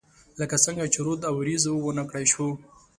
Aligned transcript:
لکه 0.39 0.55
څنګه 0.65 0.85
چې 0.93 0.99
رود 1.05 1.21
او، 1.29 1.33
اوریځو 1.37 1.73
ونه 1.79 2.03
کړای 2.09 2.25
شوه 2.33 2.49